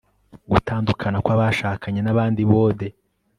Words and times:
gutandukana 0.51 1.17
kwa 1.23 1.35
bashakanye 1.41 1.99
nabandi 2.03 2.41
bode 2.51 2.87